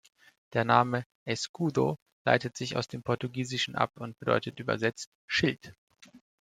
Der 0.53 0.65
Name 0.65 1.05
"Escudo" 1.25 1.99
leitet 2.25 2.57
sich 2.57 2.75
aus 2.75 2.87
dem 2.87 3.03
Portugiesischen 3.03 3.75
ab 3.75 3.91
und 3.99 4.17
bedeutet 4.17 4.59
übersetzt 4.59 5.11
Schild. 5.27 5.75